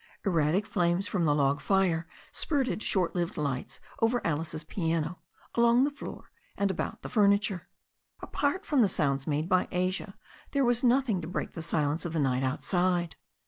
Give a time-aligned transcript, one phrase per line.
[0.25, 5.19] Erratic flames from the log fire spurted short lived lights over Alice's piano,
[5.53, 7.69] along the floor, and about the furniture.
[8.19, 10.15] Apart from the sounds made by Asia
[10.53, 13.15] there was nothing to break the silence of the night outside.